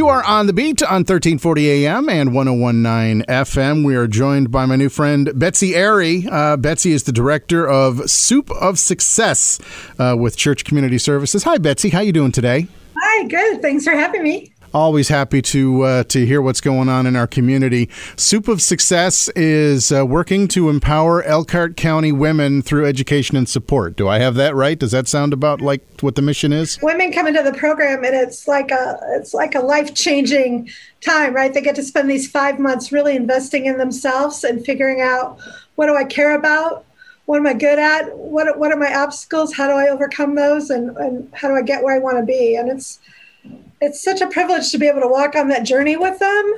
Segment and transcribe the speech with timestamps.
[0.00, 3.84] You are on the beat on 1340 AM and 1019 FM.
[3.84, 6.26] We are joined by my new friend, Betsy Airy.
[6.26, 9.60] Uh, Betsy is the director of Soup of Success
[9.98, 11.42] uh, with Church Community Services.
[11.42, 11.90] Hi, Betsy.
[11.90, 12.66] How are you doing today?
[12.98, 13.60] Hi, good.
[13.60, 14.54] Thanks for having me.
[14.72, 17.88] Always happy to uh, to hear what's going on in our community.
[18.16, 23.96] Soup of Success is uh, working to empower Elkhart County women through education and support.
[23.96, 24.78] Do I have that right?
[24.78, 26.78] Does that sound about like what the mission is?
[26.82, 31.34] Women come into the program, and it's like a it's like a life changing time,
[31.34, 31.52] right?
[31.52, 35.40] They get to spend these five months really investing in themselves and figuring out
[35.74, 36.84] what do I care about,
[37.24, 40.70] what am I good at, what what are my obstacles, how do I overcome those,
[40.70, 42.54] and and how do I get where I want to be?
[42.54, 43.00] And it's
[43.80, 46.54] it's such a privilege to be able to walk on that journey with them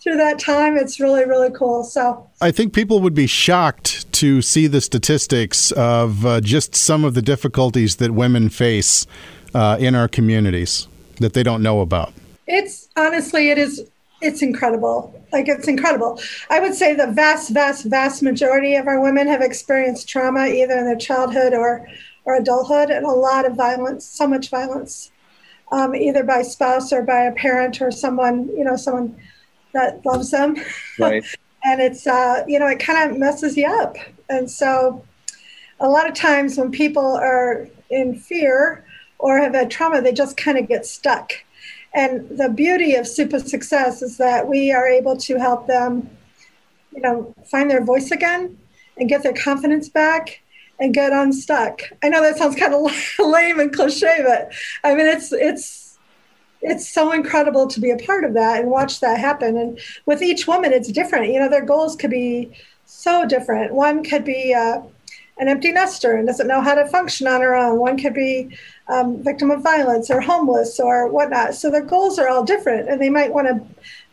[0.00, 0.76] through that time.
[0.76, 1.84] It's really, really cool.
[1.84, 7.04] So I think people would be shocked to see the statistics of uh, just some
[7.04, 9.06] of the difficulties that women face
[9.54, 10.86] uh, in our communities
[11.18, 12.12] that they don't know about.
[12.46, 13.88] It's honestly, it is.
[14.22, 15.12] It's incredible.
[15.32, 16.20] Like it's incredible.
[16.48, 20.78] I would say the vast, vast, vast majority of our women have experienced trauma either
[20.78, 21.86] in their childhood or
[22.24, 24.04] or adulthood, and a lot of violence.
[24.04, 25.10] So much violence
[25.72, 29.16] um, either by spouse or by a parent or someone, you know, someone
[29.72, 30.56] that loves them.
[30.98, 31.24] Right.
[31.64, 33.96] and it's, uh, you know, it kind of messes you up.
[34.28, 35.04] And so
[35.80, 38.84] a lot of times when people are in fear
[39.18, 41.32] or have had trauma, they just kind of get stuck.
[41.94, 46.10] And the beauty of Soup of Success is that we are able to help them,
[46.94, 48.58] you know, find their voice again
[48.98, 50.40] and get their confidence back
[50.78, 51.80] and get unstuck.
[52.02, 54.52] I know that sounds kind of lame and cliche, but
[54.84, 55.98] I mean it's it's
[56.62, 59.56] it's so incredible to be a part of that and watch that happen.
[59.56, 61.32] And with each woman, it's different.
[61.32, 62.50] You know, their goals could be
[62.86, 63.74] so different.
[63.74, 64.80] One could be uh,
[65.38, 67.78] an empty nester and doesn't know how to function on her own.
[67.78, 68.56] One could be
[68.88, 71.54] um, victim of violence or homeless or whatnot.
[71.54, 73.60] So their goals are all different, and they might want to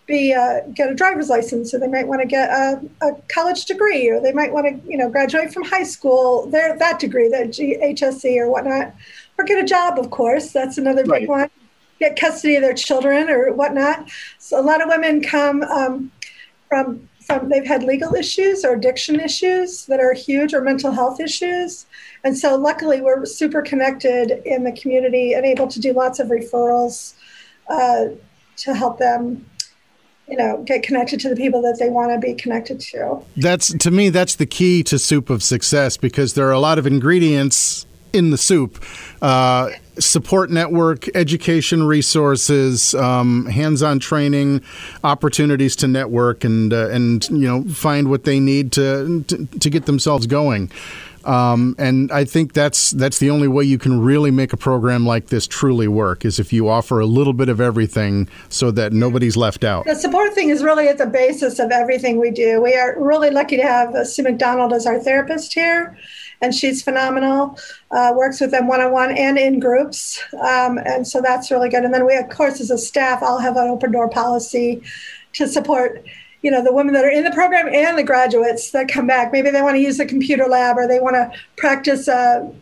[0.05, 3.65] be uh, get a driver's license, or they might want to get a, a, college
[3.65, 7.29] degree, or they might want to you know graduate from high school, their that degree,
[7.29, 8.93] that HSC or whatnot,
[9.37, 9.97] or get a job.
[9.97, 11.49] Of course, that's another big one.
[11.99, 14.09] Get custody of their children or whatnot.
[14.39, 16.11] So a lot of women come um,
[16.67, 21.19] from from they've had legal issues or addiction issues that are huge or mental health
[21.19, 21.85] issues.
[22.23, 26.27] And so luckily we're super connected in the community and able to do lots of
[26.27, 27.13] referrals
[27.69, 28.07] uh,
[28.57, 29.45] to help them
[30.27, 33.21] you know get connected to the people that they want to be connected to.
[33.37, 36.79] That's to me that's the key to soup of success because there are a lot
[36.79, 38.83] of ingredients in the soup
[39.21, 44.61] uh, support network education resources um, hands-on training
[45.03, 49.69] opportunities to network and uh, and you know find what they need to, to, to
[49.69, 50.71] get themselves going
[51.25, 55.05] um, and I think that's that's the only way you can really make a program
[55.05, 58.93] like this truly work is if you offer a little bit of everything so that
[58.93, 59.85] nobody's left out.
[59.85, 62.61] The support thing is really at the basis of everything we do.
[62.61, 65.97] We are really lucky to have uh, Sue McDonald as our therapist here,
[66.41, 67.57] and she's phenomenal.
[67.91, 71.69] Uh, works with them one on one and in groups, um, and so that's really
[71.69, 71.83] good.
[71.83, 74.81] And then we, of course, as a staff, all have an open door policy
[75.33, 76.05] to support
[76.43, 79.31] you know the women that are in the program and the graduates that come back
[79.31, 82.53] maybe they want to use the computer lab or they want to practice a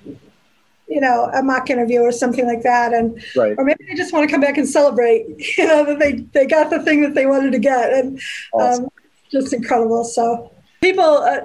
[0.88, 3.56] you know a mock interview or something like that and right.
[3.58, 5.26] or maybe they just want to come back and celebrate
[5.58, 8.22] you know that they they got the thing that they wanted to get and
[8.54, 8.86] awesome.
[8.86, 8.92] um,
[9.32, 11.40] just incredible so people uh,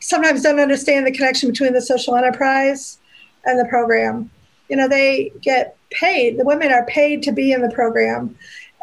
[0.00, 2.98] sometimes don't understand the connection between the social enterprise
[3.44, 4.30] and the program
[4.70, 8.34] you know they get paid the women are paid to be in the program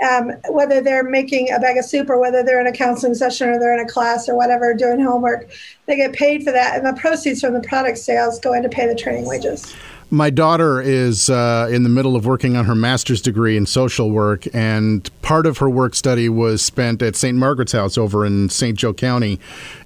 [0.02, 3.50] um, whether they're making a bag of soup or whether they're in a counseling session
[3.50, 5.50] or they're in a class or whatever doing homework,
[5.86, 6.76] they get paid for that.
[6.76, 9.74] And the proceeds from the product sales go in to pay the training wages.
[10.14, 14.12] My daughter is uh, in the middle of working on her master's degree in social
[14.12, 17.38] work, and part of her work study was spent at St.
[17.38, 18.78] Margaret's House over in St.
[18.78, 19.40] Joe County,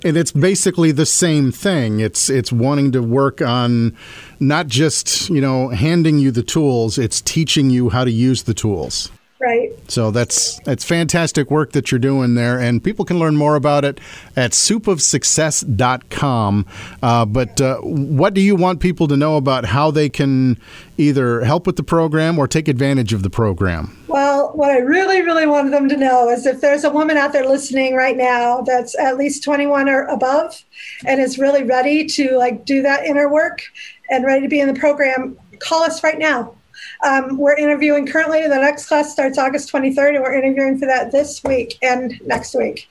[0.03, 1.99] and it's basically the same thing.
[1.99, 3.95] It's it's wanting to work on
[4.39, 8.55] not just you know handing you the tools; it's teaching you how to use the
[8.55, 9.11] tools.
[9.37, 9.73] Right.
[9.91, 13.83] So that's that's fantastic work that you're doing there, and people can learn more about
[13.83, 13.99] it
[14.37, 16.65] at soupofsuccess.com.
[17.03, 20.57] Uh, but uh, what do you want people to know about how they can
[20.97, 24.01] either help with the program or take advantage of the program?
[24.07, 27.33] Well, what I really, really want them to know is if there's a woman out
[27.33, 30.63] there listening right now that's at least 21 or above
[31.05, 33.63] and is really ready to like do that inner work
[34.09, 36.55] and ready to be in the program, call us right now
[37.03, 38.43] um, we're interviewing currently.
[38.43, 42.55] The next class starts August 23rd, and we're interviewing for that this week and next
[42.55, 42.87] week.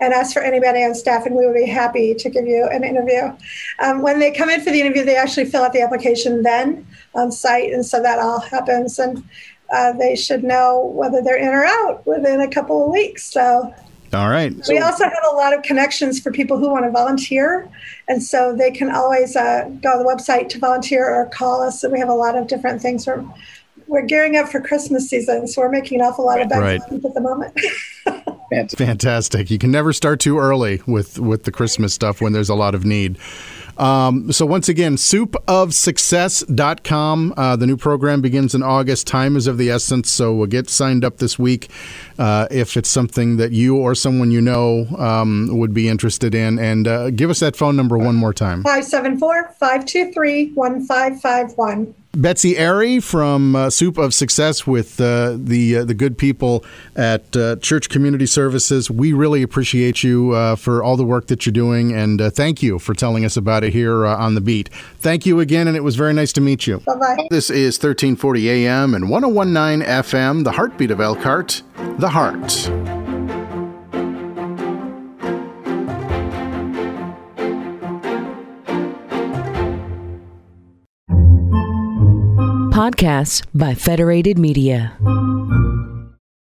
[0.00, 2.82] and ask for anybody on staff, and we would be happy to give you an
[2.82, 3.32] interview.
[3.80, 6.84] Um, when they come in for the interview, they actually fill out the application then
[7.14, 8.98] on site, and so that all happens.
[8.98, 9.22] And
[9.72, 13.24] uh, they should know whether they're in or out within a couple of weeks.
[13.24, 13.74] So
[14.14, 14.54] all right.
[14.68, 17.68] We also have a lot of connections for people who want to volunteer.
[18.08, 21.84] And so they can always uh, go to the website to volunteer or call us.
[21.84, 23.06] And we have a lot of different things.
[23.06, 23.22] We're,
[23.86, 25.46] we're gearing up for Christmas season.
[25.46, 26.80] So we're making an awful lot of Right.
[26.88, 27.58] bags at the moment.
[28.78, 29.50] Fantastic.
[29.50, 32.74] You can never start too early with, with the Christmas stuff when there's a lot
[32.74, 33.18] of need.
[33.78, 37.34] Um, so once again, soupofsuccess.com.
[37.36, 39.06] Uh, the new program begins in August.
[39.06, 41.70] Time is of the essence, so we'll get signed up this week
[42.18, 46.58] uh, if it's something that you or someone you know um, would be interested in.
[46.58, 48.64] And uh, give us that phone number one more time.
[48.64, 51.94] 574 523 1551.
[52.18, 56.64] Betsy Airy from uh, Soup of Success with uh, the uh, the good people
[56.96, 58.90] at uh, Church Community Services.
[58.90, 62.62] We really appreciate you uh, for all the work that you're doing, and uh, thank
[62.62, 64.68] you for telling us about it here uh, on the beat.
[64.98, 66.78] Thank you again, and it was very nice to meet you.
[66.80, 67.28] Bye bye.
[67.30, 71.62] This is 1340 AM and 1019 FM, the heartbeat of Elkhart,
[71.98, 72.70] the heart.
[82.72, 84.96] Podcasts by Federated Media.